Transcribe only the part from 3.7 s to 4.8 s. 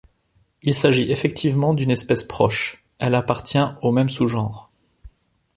au même sous-genre-.